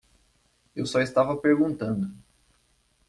Eu 0.75 0.87
só 0.87 0.99
estava 0.99 1.37
perguntando. 1.37 2.11